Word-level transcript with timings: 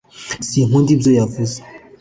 sinkunda 0.49 0.89
ibyo 0.95 1.11
yavuze 1.19 1.57